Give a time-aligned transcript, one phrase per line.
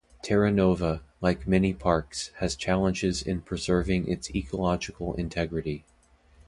[0.23, 5.85] Terra Nova, like many parks, has challenges in preserving its ecological integrity.